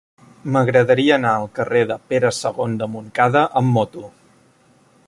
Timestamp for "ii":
2.39-2.81